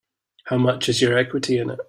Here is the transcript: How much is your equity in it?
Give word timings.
How 0.45 0.57
much 0.57 0.89
is 0.89 0.99
your 0.99 1.15
equity 1.15 1.59
in 1.59 1.69
it? 1.69 1.79